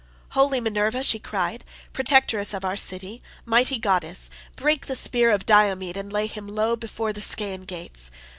"Holy 0.29 0.59
Minerva," 0.59 1.03
she 1.03 1.19
cried, 1.19 1.63
"protectress 1.93 2.55
of 2.55 2.65
our 2.65 2.75
city, 2.75 3.21
mighty 3.45 3.77
goddess, 3.77 4.31
break 4.55 4.87
the 4.87 4.95
spear 4.95 5.29
of 5.29 5.45
Diomed 5.45 5.95
and 5.95 6.11
lay 6.11 6.25
him 6.25 6.47
low 6.47 6.75
before 6.75 7.13
the 7.13 7.21
Scaean 7.21 7.65
gates. 7.67 8.09